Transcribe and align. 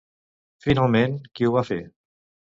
Finalment, 0.65 1.13
qui 1.35 1.47
ho 1.47 1.51
va 1.57 1.63
fer? 1.67 1.79